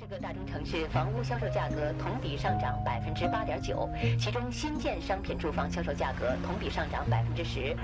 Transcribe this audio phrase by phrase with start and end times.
[0.00, 3.86] 十个大中城市房屋销售价格同比上涨百分之八点九，
[4.18, 7.76] 其中新建商品住房销售价格同比上涨百分之十。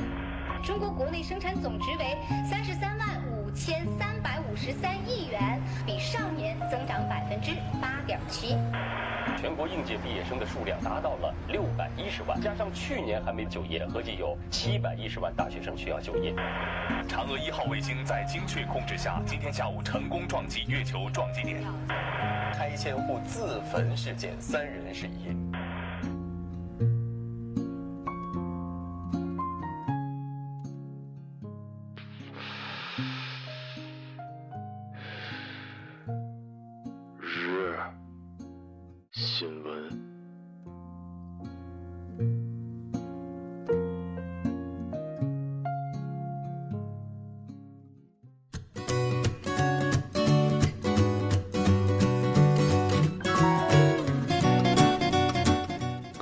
[0.65, 2.17] 中国国内生产总值为
[2.51, 3.07] 三十三万
[3.37, 7.51] 五千三百五十三亿元，比上年增长百分之
[7.83, 8.57] 八点七。
[9.41, 16.35] 全国应届毕业生的数量达到了六百一十万，加上去年还没就业，合计有七百一十万大学生需要就业。
[17.09, 21.61] 嫦娥一号卫星在精确控制下，今天下午成功撞击月球撞击点。
[22.55, 25.56] 开千户自焚事件，三人失业。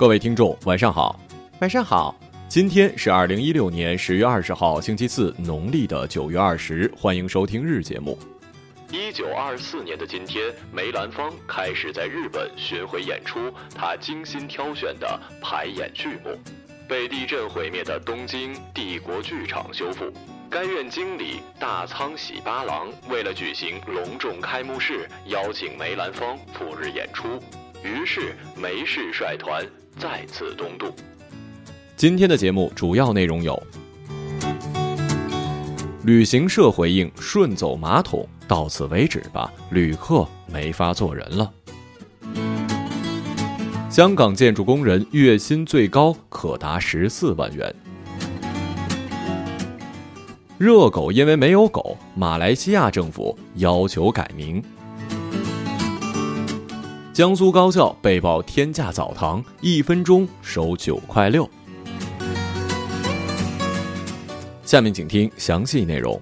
[0.05, 1.19] 各位听众，晚上好，
[1.61, 2.15] 晚上好。
[2.47, 6.93] 今天是二零一六年十月二十号，星期四，农历的九月二十。
[6.95, 8.15] 欢迎收听日节目。
[8.91, 16.37] 一九二四年的今天，梅兰芳开始在日本巡回演出他精心挑选的排演剧目。
[16.87, 20.13] 被地震毁灭的东京帝国剧场修复，
[20.51, 27.41] 该院经理大仓喜八郎为了举行隆重开幕式，邀请梅兰芳赴日演出，
[27.83, 29.65] 于是梅氏率团
[29.97, 30.87] 再次东渡。
[31.95, 33.61] 今天的节目主要内容有：
[36.03, 41.51] 旅行社回应顺走马桶，到此为止吧，旅客没法做人了。
[43.89, 47.73] 香港建筑工人月薪最高可达十四万元。
[50.57, 54.61] 热狗因为没有狗，马来西亚政府要求改名。
[57.15, 61.49] 江苏高校被曝天价澡堂，一分钟收九块六。
[64.65, 66.21] 下面请听详细内容。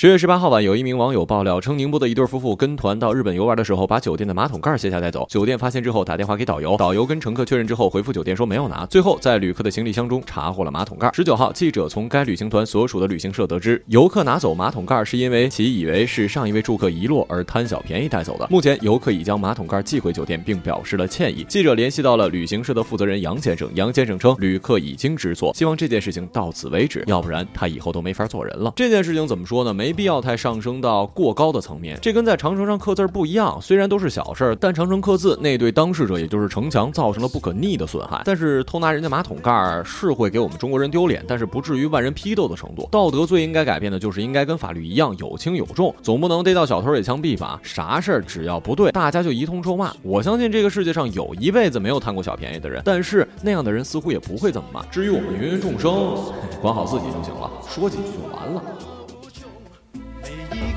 [0.00, 5.26] 十月十八号晚，有一名网友爆料称，宁波的一对夫妇跟团到日本游玩的时候，把酒店的马桶盖卸下带走。
[5.28, 8.86] 酒店发现之后，打电话给导游，导游跟乘客确认之后，回复酒店说没有拿。
[8.86, 11.10] 最后，在旅客的行李箱中查获了马桶盖。
[11.12, 18.48] 十九号，记者从该旅行团所属的旅行社得知，游客拿走马桶盖是因为其以为是上一位住客遗落而贪小便宜带走的。
[18.50, 21.44] 目前，游客已将马桶盖寄回酒店，并表示了歉意。
[21.44, 28.72] 记者联系到了旅行社的负责人杨先生，杨先生称，旅客已经知错，希望这件事情到此为止，要不然他以后都没法做人了。
[28.74, 29.74] 这件事情怎么说呢？
[29.74, 30.80] 没没必要太上升。
[30.80, 33.58] 到过高的层面，这跟在长城上刻字不一样。
[33.60, 38.22] 虽然都是小事儿，但长城刻字那对当事者，也就是城墙，造成了不可逆的损害。
[38.24, 42.88] 但是偷拿人家马桶盖儿是会给我们中国人丢脸，但是不至于万人批斗的程度。
[42.92, 47.58] 道德最应该改变的就是应该跟法律一样有轻有重，总不能逮到小偷也枪毙吧？
[47.64, 49.92] 啥事儿只要不对，大家就一通臭骂。
[50.02, 54.86] 我相信这个世界上有一辈子没有贪过小便宜的人，但是那样的人似乎也不会这么骂。
[54.86, 56.16] 至于我们芸芸众生，
[56.62, 58.62] 管好自己就行了，说几句就完了。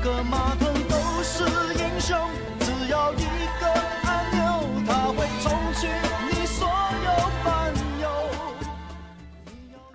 [0.04, 0.63] 个马桶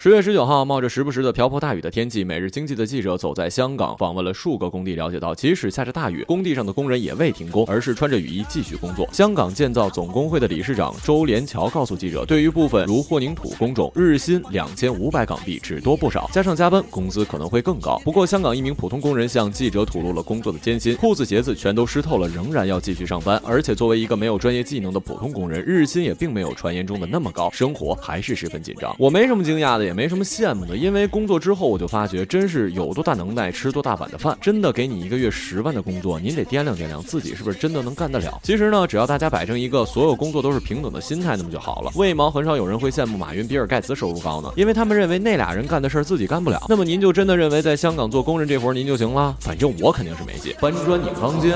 [0.01, 9.05] 十月十九号，冒着时不时的瓢泼大雨的天气，每日经济的记者走在香港，访问了数个工地，了解到，即使下着大雨，工地上的工人也未停工，而是穿着雨衣继续工作。
[9.11, 17.99] 香港建造总工会的理事长周连桥告诉记者，对于部分如混凝土工种，日薪两千五百港币只多不少，加上加班，工资可能会更高。
[18.05, 23.37] 不过，香港一名普通工人向记者吐露了工作的艰辛，裤子鞋子全都湿透了，仍然要继续上班。
[23.45, 28.95] 而且，作为一个没有专业技能的普通工人，日薪也并没有传言中的那么高，生活还是十分紧张。
[28.97, 34.37] 我没什么惊讶的，也没什么羡慕的，因为工作之后我就发觉，真是有多大能耐吃多大碗的饭。
[34.39, 38.39] 真的给你一个月十万的工作，您得掂量掂量自己是不是真的能干得了。
[38.43, 41.91] 其实呢，只要大家摆正一个所有工作都是平等的心态，那么就好了。
[41.95, 44.53] 为毛很少有人会羡慕马云、比尔盖茨收入高呢？
[44.55, 46.63] 因为他们认为那俩人干的事儿自己干不了。
[46.69, 49.35] 那么您就真的认为在香港做工人这活儿您就行了？
[49.39, 51.51] 反正我肯定是没戏，搬砖拧钢筋，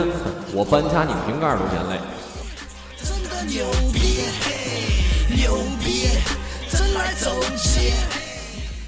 [0.56, 2.00] 我搬家拧瓶盖都嫌累。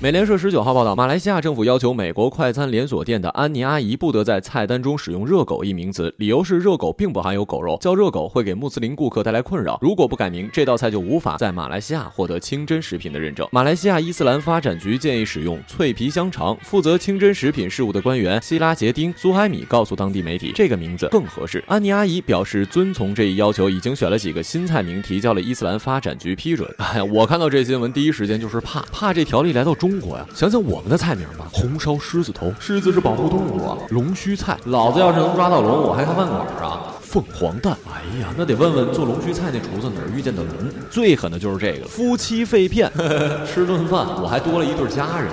[0.05, 9.79] 美联社十九号报道，马来西亚政府要求美国快餐连锁店的安妮阿姨不得在菜单中使用“热狗”一名词，理由是热狗并不含有狗肉，叫热狗会给穆斯林顾客带来困扰。
[9.81, 13.47] 如果不改名，这道菜就无法在马来西亚获得清真食品的认证。
[13.51, 16.55] 马来西亚伊斯兰发展局建议使用脆皮香肠。
[16.61, 21.63] 负责清真食品事务的官员希拉杰丁·苏海米告诉当地媒体，这个名字更合适。
[21.65, 26.71] 安妮阿姨表示遵从这一要求，已经选了几个新菜名，提交了伊斯兰发展局批准。
[26.77, 30.25] 哎，我看到这新闻第一时间就是怕，怕这条例来到中国呀！
[30.33, 33.77] 想想我们的菜名吧，红烧狮子头，狮子是保护动物啊。
[33.89, 36.93] 龙须菜，老子要是能抓到龙，我还开饭馆啊。
[37.01, 37.77] 凤凰蛋。
[37.87, 40.51] 哎呀，那得问问做龙须菜那厨子哪儿遇见的龙？
[40.89, 42.91] 最狠的就是这个夫妻肺片，
[43.47, 45.31] 吃顿饭我还多了一对家人。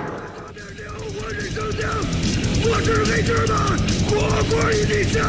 [2.65, 3.75] 我是黑芝麻，
[4.07, 4.15] 火
[4.49, 5.21] 锅一滴香，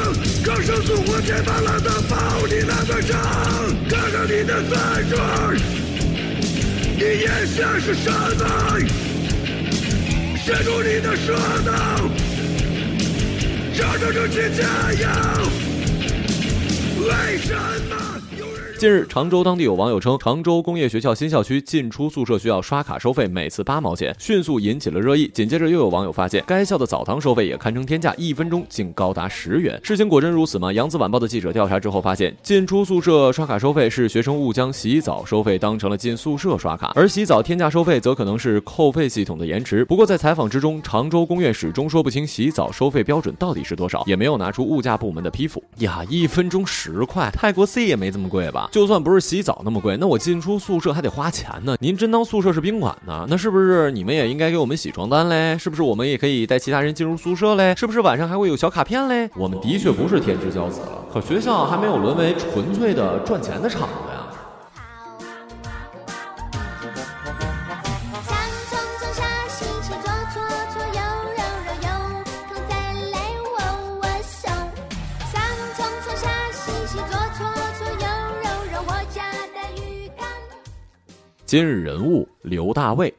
[0.45, 2.17] 刚上素火填满了的包
[2.47, 3.21] 你那个肠，
[3.89, 4.63] 看看你的
[6.97, 9.04] 你眼下是什么？
[10.45, 12.11] 伸出你的舌头，
[13.75, 15.09] 朝着这些加油，
[17.01, 17.55] 为什
[17.89, 18.04] 么？
[18.77, 25.31] 近日，常州当地有网友称，常州工业学校新校区进出宿舍需要刷卡收费，每次八毛钱，迅速引起了热议。
[25.33, 29.81] 紧接着，又有网友发现，该校的澡堂收费也堪称天价，一分钟竟高达十元。
[29.83, 30.73] 事情果真如此吗？
[30.73, 39.85] 扬子晚报的记者调查之后发现，进出宿舍刷卡收费是学生误将洗澡收费当成了进宿舍刷卡，而洗澡天价收费则可能是扣费系统的延迟。
[39.85, 45.63] 不过，在采访之中，常州工院始终说不清洗澡收费标准到底是多少，也没有拿出物价部门的批复。
[45.79, 48.64] 呀，一分钟十块，泰国 C 也没这么贵吧？
[48.71, 51.77] 就算不是洗澡那么贵，那我进出宿舍还得花钱呢。
[51.81, 53.27] 您真当宿舍是宾馆呢？
[53.29, 55.57] 那是不是你们也应该给我们洗床单嘞？
[55.59, 57.75] 是不是我们也可以带其他人进入宿舍嘞？
[57.77, 59.29] 是不是晚上还会有小卡片嘞？
[59.37, 63.89] 我们的确不是天之骄子了，可学校还没有沦为纯粹的赚钱的场
[81.55, 83.15] 今日人物刘大卫。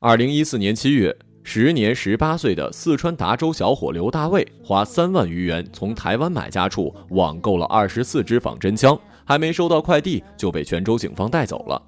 [0.00, 11.80] 二零一四年七月，时年十八岁的四川达州小伙刘大卫，花三万余元从台湾买家处网购了二十四支仿真枪，还没收到快递就被泉州警方带走了。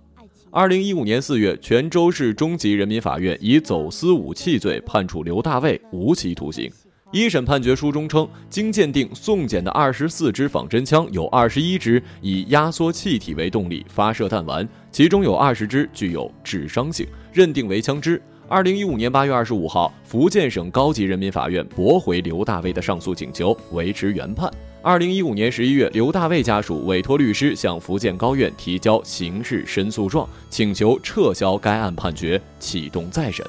[0.52, 6.70] 二零一五年四月，泉州市中级人民法院以走私武器罪判处刘大卫无期徒刑。
[7.12, 18.20] 一审判决书中称，经鉴定，送检的二十四支仿真枪有二十一支以压缩气体为动力发射弹丸，其中有二十支具有致伤性，认定为枪支。
[18.48, 24.50] 二零一五年八月二十五号，福建省高级人民法院驳回刘大卫的上诉请求，维持原判。
[24.82, 33.44] 二零一五年十一月，刘大卫家属委托律师向福建高院提交刑事申诉状，请求撤销该案判决，启动再审。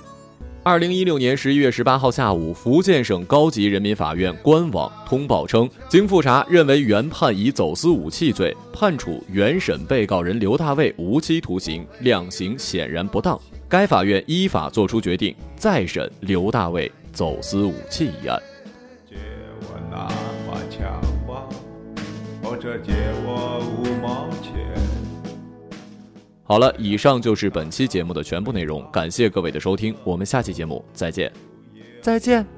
[0.68, 13.40] 二零一六年十一月十八号下午，福建省高级人民法院官网通报称，经复查，认为原判以走私武器罪判处原审被告人刘大卫无期徒刑，量刑显然不当。
[13.70, 18.38] 该法院依法作出决定，再审刘大卫走私武器一案。
[19.10, 19.16] 借
[19.62, 20.06] 我那
[20.52, 21.48] 把枪吧，
[22.44, 22.92] 或者借
[23.26, 25.17] 我五毛钱。
[26.48, 31.30] 好了，以上就是本期节目的全部内容，感谢各位的收听，我们下期节目再见，
[32.02, 32.57] 再见。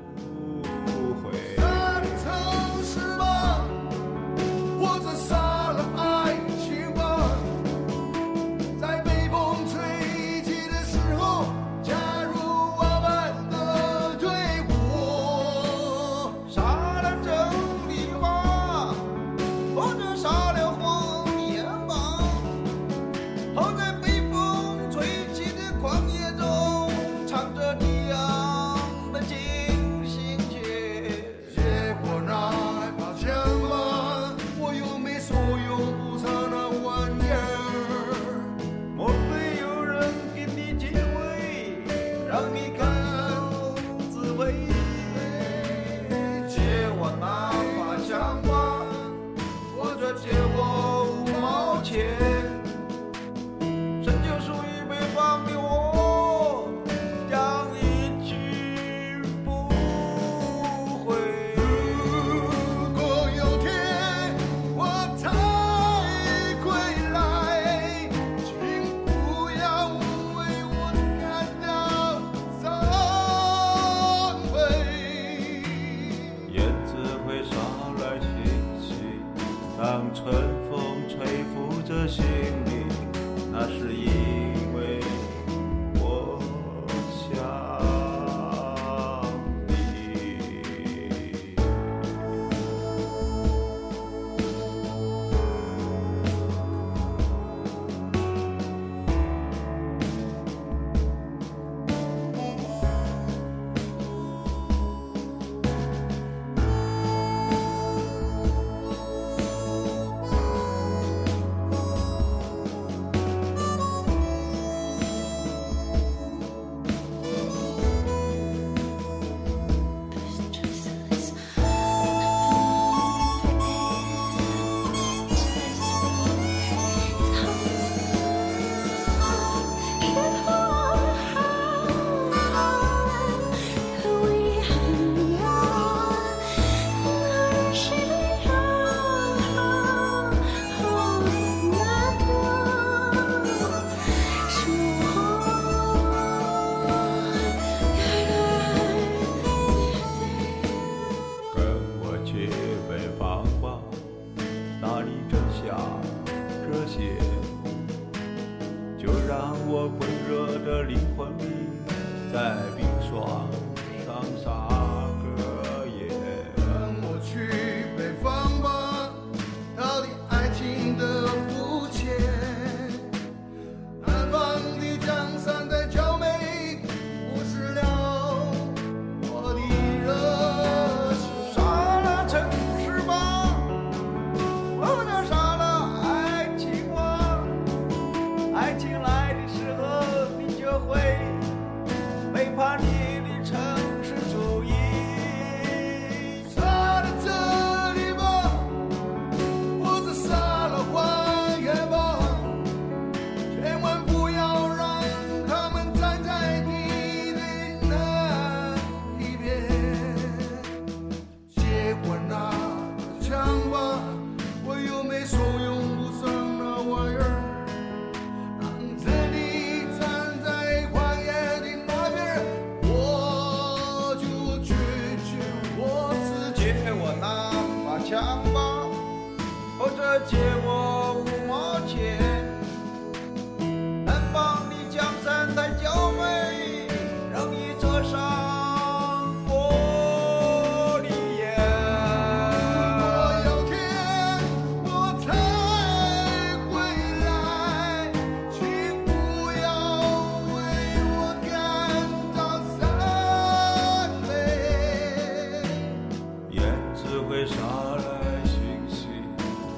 [162.32, 162.89] 在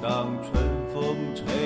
[0.02, 1.61] 当春风吹。